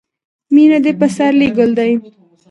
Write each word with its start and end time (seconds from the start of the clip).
•مینه 0.53 0.77
د 0.85 0.87
پسرلي 0.99 1.47
ګل 1.57 1.71
دی. 1.79 1.91